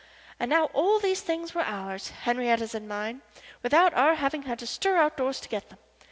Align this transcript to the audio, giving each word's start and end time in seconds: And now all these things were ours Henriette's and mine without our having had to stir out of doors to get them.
And 0.39 0.49
now 0.49 0.65
all 0.73 0.97
these 0.97 1.21
things 1.21 1.53
were 1.53 1.61
ours 1.61 2.07
Henriette's 2.23 2.73
and 2.73 2.87
mine 2.89 3.21
without 3.61 3.93
our 3.93 4.15
having 4.15 4.41
had 4.41 4.57
to 4.57 4.65
stir 4.65 4.97
out 4.97 5.11
of 5.11 5.15
doors 5.17 5.39
to 5.41 5.47
get 5.47 5.69
them. 5.69 5.77